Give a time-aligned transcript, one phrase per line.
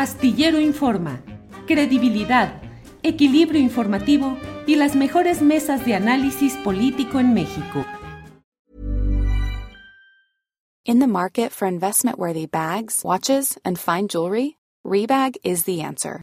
[0.00, 1.20] Astillero Informa,
[1.66, 2.62] credibilidad,
[3.02, 7.84] equilibrio informativo y las mejores mesas de análisis político en México.
[10.86, 16.22] In the market for investment-worthy bags, watches, and fine jewelry, Rebag is the answer.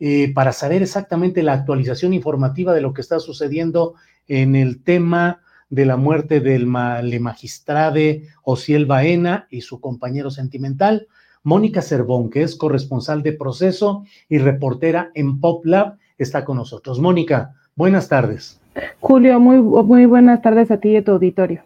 [0.00, 3.94] eh, para saber exactamente la actualización informativa de lo que está sucediendo
[4.26, 10.30] en el tema de la muerte del ma le magistrade Ociel Baena y su compañero
[10.30, 11.06] sentimental,
[11.42, 16.98] Mónica Cervón, que es corresponsal de proceso y reportera en PopLab, está con nosotros.
[16.98, 18.60] Mónica, buenas tardes.
[19.00, 21.62] Julio, muy, muy buenas tardes a ti y a tu auditorio.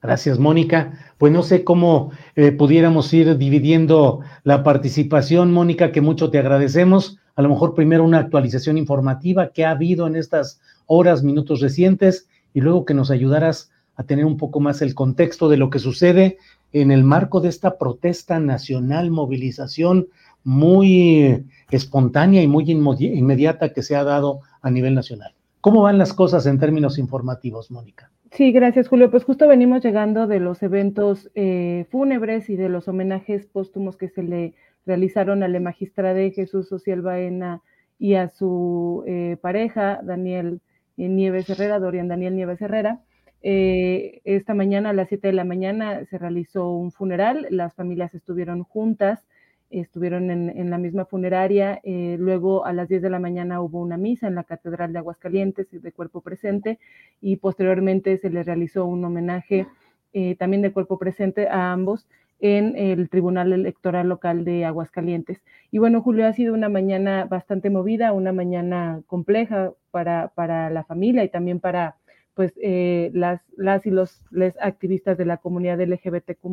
[0.00, 0.92] Gracias, Mónica.
[1.18, 7.18] Pues no sé cómo eh, pudiéramos ir dividiendo la participación, Mónica, que mucho te agradecemos.
[7.38, 12.28] A lo mejor primero una actualización informativa que ha habido en estas horas, minutos recientes,
[12.52, 15.78] y luego que nos ayudaras a tener un poco más el contexto de lo que
[15.78, 16.38] sucede
[16.72, 20.08] en el marco de esta protesta nacional, movilización
[20.42, 25.32] muy espontánea y muy inmediata que se ha dado a nivel nacional.
[25.60, 28.10] ¿Cómo van las cosas en términos informativos, Mónica?
[28.32, 29.12] Sí, gracias, Julio.
[29.12, 34.08] Pues justo venimos llegando de los eventos eh, fúnebres y de los homenajes póstumos que
[34.08, 34.54] se le
[34.88, 37.62] realizaron a la magistrada Jesús Social Baena
[37.98, 40.60] y a su eh, pareja, Daniel
[40.96, 43.00] Nieves Herrera, Dorian Daniel Nieves Herrera.
[43.42, 47.46] Eh, esta mañana, a las 7 de la mañana, se realizó un funeral.
[47.50, 49.26] Las familias estuvieron juntas,
[49.70, 51.80] estuvieron en, la misma funeraria.
[51.84, 55.00] Eh, luego, a las 10 de la mañana, hubo una misa en la Catedral de
[55.00, 56.78] Aguascalientes de cuerpo presente
[57.20, 59.66] y posteriormente se les realizó un homenaje
[60.14, 62.08] eh, también de cuerpo presente a ambos
[62.40, 65.42] en el Tribunal Electoral Local de Aguascalientes.
[65.70, 70.84] Y bueno, Julio, ha sido una mañana bastante movida, una mañana compleja para, para la
[70.84, 71.96] familia y también para
[72.38, 74.22] pues eh, las, las y los
[74.60, 76.46] activistas de la comunidad LGBTQ+,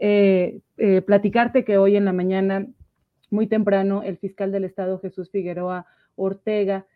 [0.00, 2.66] eh, eh, platicarte que hoy en la mañana,
[3.30, 5.86] muy temprano, el fiscal del Estado, Jesús Figueroa
[6.16, 6.86] Ortega,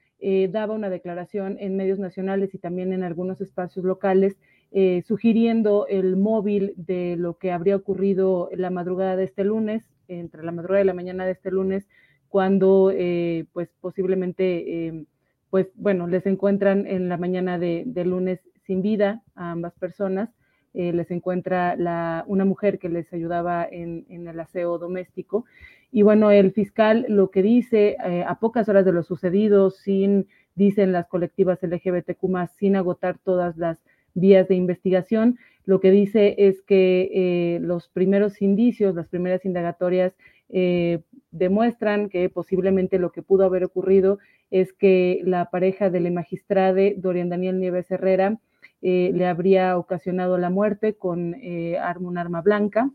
[0.48, 4.36] daba una declaración en medios nacionales y también en algunos espacios locales,
[4.77, 10.43] eh, sugiriendo el móvil de lo que habría ocurrido la madrugada de este lunes, entre
[10.43, 11.87] la madrugada y la mañana de este lunes,
[12.28, 15.07] cuando eh, pues posiblemente
[15.51, 20.31] pues bueno, les encuentran en la mañana de, lunes sin vida a ambas personas,
[20.72, 25.45] eh, les encuentra la, una mujer que les ayudaba en, en, el aseo doméstico.
[25.93, 27.97] Y bueno, el fiscal lo que dice
[28.27, 30.27] a pocas horas de lo sucedido, sin,
[30.57, 33.78] dicen las colectivas LGBTQ sin agotar todas las
[34.15, 40.15] vías de investigación, lo que dice es que eh, los primeros indicios, las primeras indagatorias
[40.51, 41.01] eh,
[41.31, 44.19] demuestran que posiblemente lo que pudo haber ocurrido
[44.51, 48.39] es que la pareja del magistrade, Dorian Daniel Nieves Herrera,
[48.83, 52.91] le habría ocasionado la muerte con un arma blanca,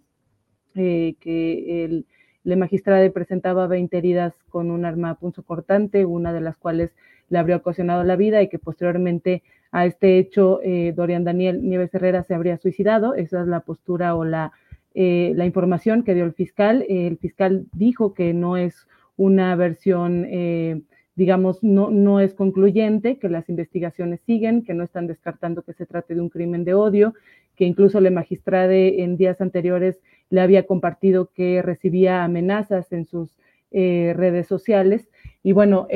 [0.76, 2.06] que el,
[2.44, 6.96] la magistrada presentaba 20 heridas con un arma cortante, una de las cuales
[7.30, 10.60] le habría ocasionado la vida y que posteriormente a este hecho
[10.96, 13.14] Dorian Daniel Nieves Herrera se habría suicidado.
[13.14, 14.52] Esa es la postura o la
[14.96, 16.86] eh, la información que dio el fiscal.
[16.90, 18.88] el fiscal dijo que no es
[19.18, 20.82] una versión, eh,
[21.16, 25.86] digamos, no, no es concluyente, que las investigaciones siguen, que no están descartando que se
[25.86, 27.14] trate de un crimen de odio,
[27.56, 33.38] que incluso la magistrada en días anteriores le había compartido que recibía amenazas en sus
[33.72, 35.10] eh, redes sociales.
[35.42, 35.88] Y bueno,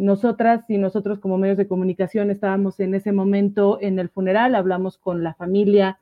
[0.00, 4.98] nosotras y nosotros como medios de comunicación estábamos en ese momento en el funeral, hablamos
[4.98, 5.98] con la familia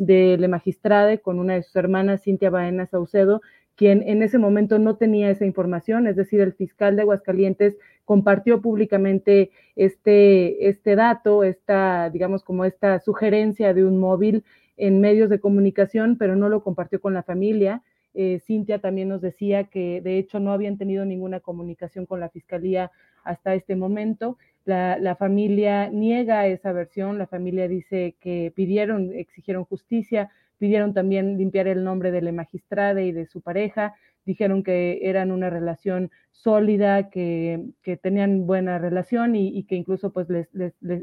[0.00, 3.42] de la magistrada con una de sus hermanas, Cintia Baena Saucedo,
[3.76, 8.60] quien en ese momento no tenía esa información, es decir, el fiscal de Aguascalientes compartió
[8.60, 14.44] públicamente este, este dato, esta, digamos, como esta sugerencia de un móvil
[14.80, 17.82] en medios de comunicación, pero no lo compartió con la familia.
[18.14, 22.28] Eh, Cintia también nos decía que de hecho no habían tenido ninguna comunicación con la
[22.28, 22.90] fiscalía
[23.22, 30.30] hasta este momento la, familia niega esa versión, la familia dice que pidieron, exigieron justicia,
[30.58, 33.94] pidieron también limpiar el nombre de la magistrada y de su pareja,
[34.26, 37.70] dijeron que eran una relación sólida, que,
[38.02, 40.48] tenían buena relación y, que incluso pues les,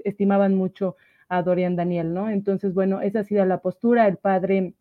[0.05, 0.95] estimaban mucho
[1.29, 2.29] a Dorian Daniel, ¿no?
[2.29, 4.07] Entonces, bueno, esa ha sido la postura.
[4.07, 4.73] El padre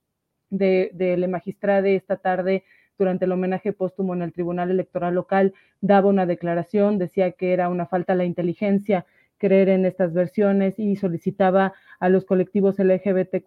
[0.51, 1.43] de, de la
[1.87, 2.65] esta tarde
[2.99, 7.69] durante el homenaje póstumo en el Tribunal Electoral Local, daba una declaración, decía que era
[7.69, 9.05] una falta a la inteligencia
[9.39, 13.47] creer en estas versiones y solicitaba a los colectivos LGBTQ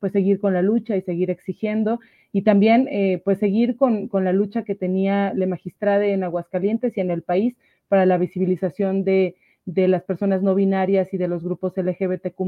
[0.00, 2.00] pues seguir con la lucha y seguir exigiendo
[2.32, 6.96] y también eh, pues seguir con, con, la lucha que tenía la magistrada en Aguascalientes
[6.96, 7.54] y en el país
[7.88, 12.40] para la visibilización de, de las personas no binarias y de los grupos LGBTQ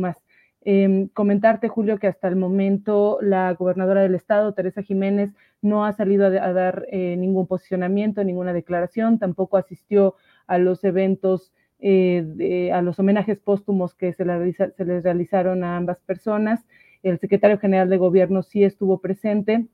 [0.62, 5.32] Em, comentarte, Julio, que hasta el momento la gobernadora del estado, Teresa Jiménez,
[5.62, 10.16] no ha salido a, dar eh, ningún posicionamiento, ninguna declaración, tampoco asistió
[10.46, 16.00] a los eventos, eh, a los homenajes póstumos que se, se, les realizaron a ambas
[16.00, 16.64] personas.
[17.02, 19.66] El secretario general de gobierno sí estuvo presente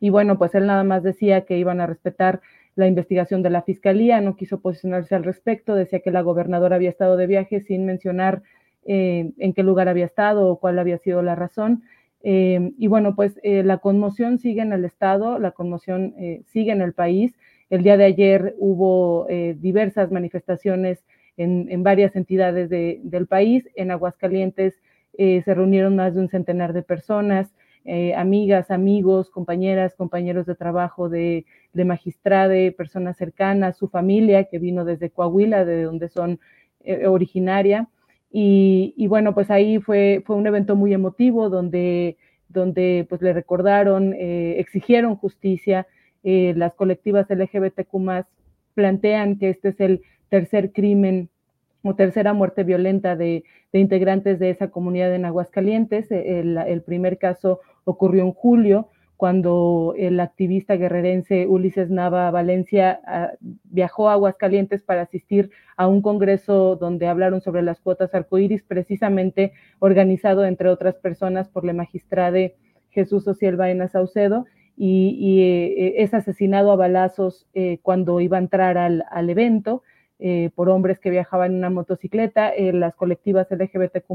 [0.00, 2.40] y bueno, pues él nada más decía que iban a respetar
[2.74, 6.90] la investigación de la fiscalía, no quiso posicionarse al respecto, decía que la gobernadora había
[6.90, 8.42] estado de viaje sin mencionar
[8.84, 11.82] eh, en qué lugar había estado o cuál había sido la razón.
[12.24, 16.14] Eh, y bueno, pues eh, la conmoción sigue en el Estado, la conmoción
[16.46, 17.34] sigue en el país.
[17.68, 19.26] El día de ayer hubo
[19.56, 21.04] diversas manifestaciones
[21.36, 23.68] en, varias entidades del país.
[23.76, 24.74] En Aguascalientes
[25.16, 27.50] se reunieron más de un centenar de personas,
[28.16, 34.84] amigas, amigos, compañeras, compañeros de trabajo de, de magistrade, personas cercanas, su familia que vino
[34.84, 36.38] desde Coahuila, de donde son
[37.06, 37.88] originaria.
[38.34, 42.16] Y, bueno, pues ahí fue, fue un evento muy emotivo donde,
[42.48, 45.86] donde pues le recordaron, eh, exigieron justicia.
[46.24, 48.24] Eh, las colectivas LGBTQ
[48.74, 51.28] plantean que este es el tercer crimen
[51.82, 56.10] o tercera muerte violenta de, integrantes de esa comunidad en Aguascalientes.
[56.10, 58.88] El, el primer caso ocurrió en julio
[59.22, 63.30] cuando el activista guerrerense Ulises Nava Valencia ah,
[63.62, 69.52] viajó a Aguascalientes para asistir a un congreso donde hablaron sobre las cuotas arcoíris, precisamente
[69.78, 72.50] organizado, entre otras personas, por la magistrada
[72.90, 74.46] Jesús Ociel Baena Saucedo,
[74.76, 79.84] y, eh, es asesinado a balazos eh, cuando iba a entrar al, evento.
[80.24, 84.06] Eh, por hombres que viajaban en una motocicleta, las colectivas LGBTQ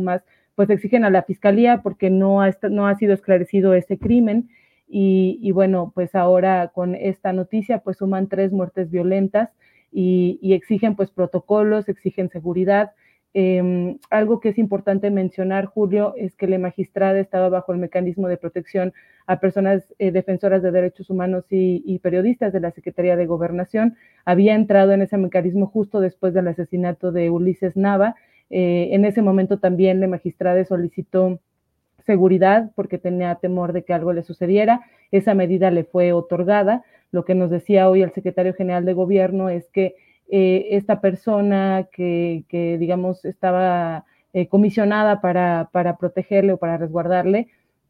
[0.55, 4.47] pues exigen a la fiscalía porque no no ha sido esclarecido ese crimen
[4.89, 9.49] y, bueno, pues ahora con esta noticia, pues suman tres muertes violentas
[9.91, 12.91] y, exigen pues protocolos, exigen seguridad.
[13.39, 18.27] Em, algo que es importante mencionar, Julio, es que la magistrada estaba bajo el mecanismo
[18.27, 18.94] de protección
[19.27, 23.96] a personas eh, defensoras de derechos humanos y, periodistas de la Secretaría de Gobernación.
[24.25, 28.15] Había entrado en ese mecanismo justo después del asesinato de Ulises Nava.
[28.50, 31.39] Eh, en ese momento también la magistrada solicitó
[32.08, 34.82] seguridad porque tenía temor de que algo le sucediera.
[35.12, 36.84] Esa medida le fue otorgada.
[37.12, 39.96] Lo que nos decía hoy el secretario general de gobierno es que
[40.29, 42.43] eh, esta persona que,
[42.79, 47.48] digamos, estaba eh, comisionada para, para, protegerle o para resguardarle,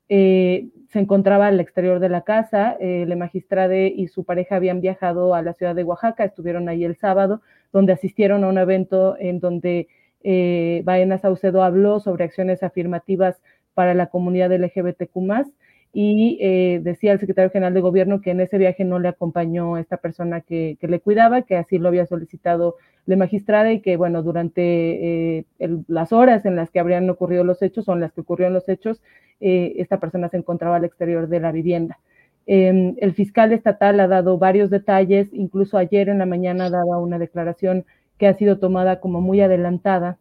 [0.09, 2.77] eh, se encontraba al exterior de la casa.
[2.79, 6.95] la magistrada y su pareja habían viajado a la ciudad de Oaxaca, estuvieron ahí el
[6.95, 7.41] sábado,
[7.73, 9.87] donde asistieron a un evento en donde
[10.83, 13.41] Baena Saucedo habló sobre acciones afirmativas
[13.73, 15.17] para la comunidad LGBTQ
[15.99, 19.79] y eh, decía el secretario general de gobierno que en ese viaje no le acompañó
[19.79, 22.75] esta persona que, le cuidaba, que así lo había solicitado
[23.07, 25.45] la magistrada y que, bueno, durante eh,
[25.87, 29.01] las horas en las que habrían ocurrido los hechos, son las que ocurrieron los hechos,
[29.39, 31.97] eh, esta persona se encontraba al exterior de la vivienda.
[32.45, 37.17] Em, el fiscal estatal ha dado varios detalles, incluso ayer en la mañana daba una
[37.17, 37.85] declaración
[38.19, 40.19] que ha sido tomada como muy adelantada,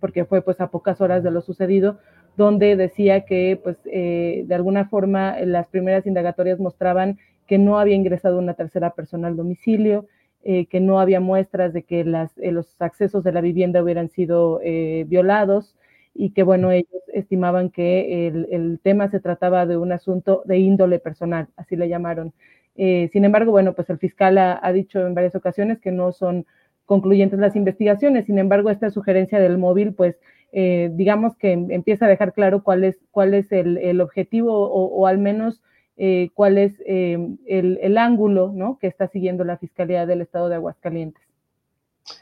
[0.00, 1.98] porque fue pues a pocas horas de lo sucedido,
[2.36, 7.94] donde decía que, pues, eh, de alguna forma las primeras indagatorias mostraban que no había
[7.94, 10.06] ingresado una tercera persona al domicilio,
[10.42, 14.60] eh, que no había muestras de que eh, los accesos de la vivienda hubieran sido
[15.06, 15.76] violados
[16.14, 20.98] y que, bueno, ellos estimaban que el, tema se trataba de un asunto de índole
[20.98, 22.32] personal, así le llamaron.
[22.76, 26.46] sin embargo, bueno, pues el fiscal ha dicho en varias ocasiones que no son
[26.86, 28.26] concluyentes las investigaciones.
[28.26, 30.16] Sin embargo, esta sugerencia del móvil, pues
[30.56, 35.18] eh, digamos que empieza a dejar claro cuál es, cuál es el, objetivo o, al
[35.18, 35.60] menos
[35.96, 37.18] eh, cuál es eh,
[37.48, 38.78] el, ángulo ¿no?
[38.78, 41.24] que está siguiendo la Fiscalía del Estado de Aguascalientes.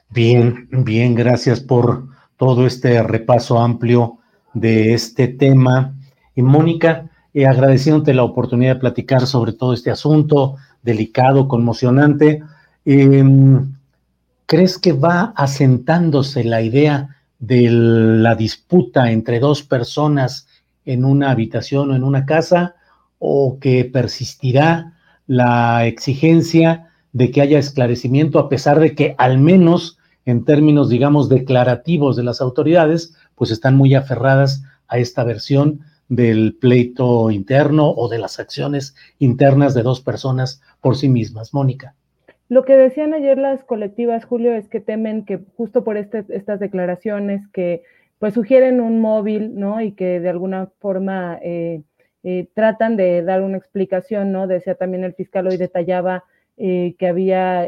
[0.09, 2.07] Bien, bien, gracias por
[2.39, 4.17] todo este repaso amplio
[4.55, 5.95] de este tema.
[6.35, 12.43] Y Mónica, agradeciéndote la oportunidad de platicar sobre todo este asunto delicado, conmocionante,
[12.87, 13.75] em,
[14.47, 20.47] ¿crees que va asentándose la idea de la disputa entre dos personas
[20.85, 22.77] en una habitación o en una casa
[23.19, 24.95] o que persistirá
[25.27, 31.29] la exigencia de que haya esclarecimiento a pesar de que al menos en términos, digamos,
[31.29, 38.09] declarativos de las autoridades, pues están muy aferradas a esta versión del pleito interno o
[38.09, 41.53] de las acciones internas de dos personas por sí mismas.
[41.53, 41.97] Mónica.
[42.53, 46.61] Lo que decían ayer las colectivas, Julio, es que temen que justo por este, estas
[46.61, 47.83] declaraciones que
[48.19, 49.81] pues sugieren un móvil, ¿no?
[49.81, 51.81] Y que de alguna forma eh,
[52.23, 54.47] eh, tratan de dar una explicación, ¿no?
[54.47, 56.25] Decía también el fiscal hoy detallaba
[56.59, 57.67] eh, que había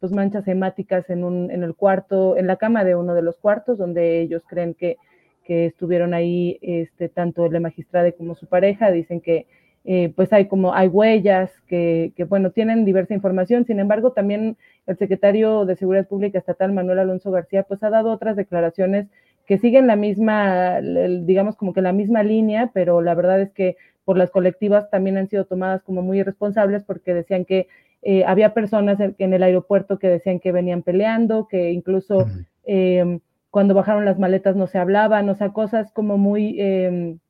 [0.00, 3.38] pues manchas hemáticas en, un, en el cuarto, en la cama de uno de los
[3.38, 4.96] cuartos, donde ellos creen que,
[5.44, 9.46] que estuvieron ahí este, tanto el magistrado como su pareja, dicen que
[9.90, 13.64] eh, pues hay como, hay huellas que, bueno, tienen diversa información.
[13.64, 18.12] Sin embargo, también el secretario de Seguridad Pública Estatal, Manuel Alonso García, pues ha dado
[18.12, 19.06] otras declaraciones
[19.46, 23.78] que siguen la misma, digamos como que la misma línea, pero la verdad es que
[24.04, 27.66] por las colectivas también han sido tomadas como muy irresponsables porque decían que
[28.02, 32.26] eh, había personas en, el aeropuerto que decían que venían peleando, que incluso
[32.66, 37.20] em, cuando bajaron las maletas no se hablaban, o sea, cosas como muy em,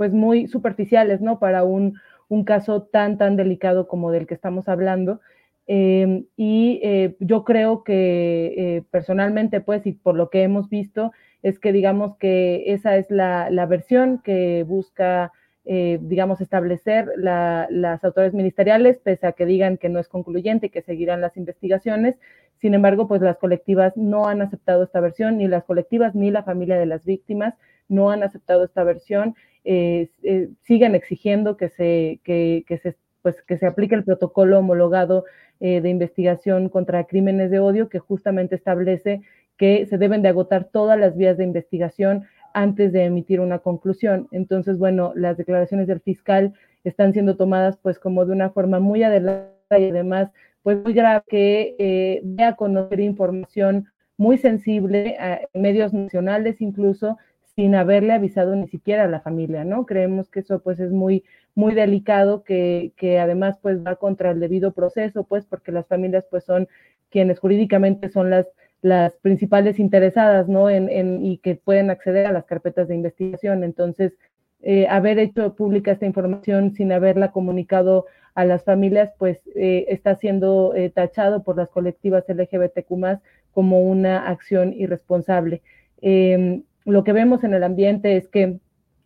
[0.00, 1.38] pues muy superficiales, ¿no?
[1.38, 2.00] Para un,
[2.46, 5.20] caso tan, tan delicado como del que estamos hablando.
[5.66, 11.12] Em, y eh, yo creo que eh, personalmente, pues, y por lo que hemos visto,
[11.42, 15.32] es que digamos que esa es la, versión que busca,
[15.66, 20.70] eh, digamos, establecer las autoridades ministeriales, pese a que digan que no es concluyente y
[20.70, 22.16] que seguirán las investigaciones.
[22.56, 26.42] Sin embargo, pues las colectivas no han aceptado esta versión, ni las colectivas ni la
[26.42, 27.52] familia de las víctimas
[27.90, 33.58] no han aceptado esta versión eh, eh, sigan exigiendo que se, que, se, pues, que
[33.58, 35.24] se aplique el protocolo homologado
[35.60, 39.20] eh, de investigación contra crímenes de odio que justamente establece
[39.58, 44.26] que se deben de agotar todas las vías de investigación antes de emitir una conclusión.
[44.32, 49.02] Entonces, bueno, las declaraciones del fiscal están siendo tomadas pues como de una forma muy
[49.02, 50.30] adelantada y además
[50.62, 57.18] pues muy grave que eh, conocer información muy sensible a medios nacionales incluso
[57.60, 59.84] sin haberle avisado ni siquiera a la familia, ¿no?
[59.84, 61.24] Creemos que eso pues es muy,
[61.54, 66.24] muy delicado, que, que además pues va contra el debido proceso, pues porque las familias
[66.30, 66.68] pues son
[67.10, 68.46] quienes jurídicamente son las,
[68.80, 70.70] las principales interesadas, ¿no?
[70.70, 73.62] En, en, y que pueden acceder a las carpetas de investigación.
[73.62, 74.14] Entonces,
[74.62, 80.14] eh, haber hecho pública esta información sin haberla comunicado a las familias, pues eh, está
[80.14, 83.20] siendo eh, tachado por las colectivas LGBTQ
[83.52, 85.60] como una acción irresponsable.
[86.00, 88.58] Em, lo que vemos en el ambiente es que,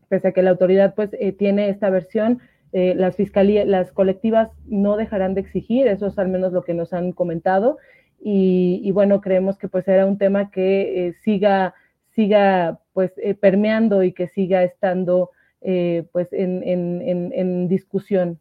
[0.08, 2.40] pese a que la autoridad pues eh, tiene esta versión,
[2.72, 6.74] eh, las fiscalías, las colectivas no dejarán de exigir, eso es al menos lo que
[6.74, 7.78] nos han comentado,
[8.26, 11.74] y, bueno, creemos que pues era un tema que eh, siga,
[12.14, 18.38] siga pues permeando y que siga estando pues en, en discusión.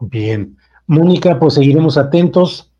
[0.00, 0.56] Bien.
[0.86, 2.72] Mónica, pues seguiremos atentos.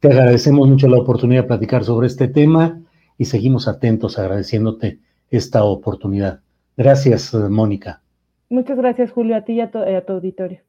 [0.00, 2.82] Te agradecemos mucho la oportunidad de platicar sobre este tema
[3.18, 4.98] y seguimos atentos agradeciéndote
[5.30, 6.40] esta oportunidad.
[6.76, 8.02] Gracias, eh, Mónica.
[8.48, 9.78] Muchas gracias, Julio, a ti y a, tu
[10.12, 10.60] auditorio.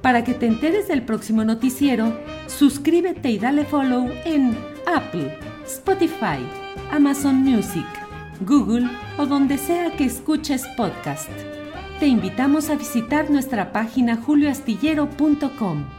[0.00, 2.12] Para que te enteres del próximo noticiero,
[2.46, 5.36] suscríbete y dale follow en Apple,
[5.66, 6.38] Spotify,
[6.90, 7.86] Amazon Music,
[8.40, 8.88] Google
[9.18, 11.30] o donde sea que escuches podcast.
[12.00, 15.97] Te invitamos a visitar nuestra página julioastillero.com.